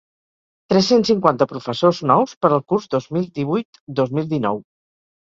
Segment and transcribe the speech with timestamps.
[0.71, 4.65] Tres-cents cinquanta professors nous per al curs dos mil divuit-dos mil dinou.